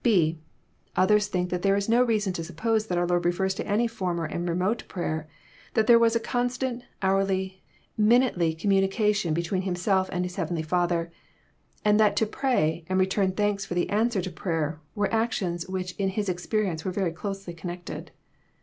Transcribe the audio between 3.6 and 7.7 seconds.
any former and remote prayer,— that there was a constant, hourly,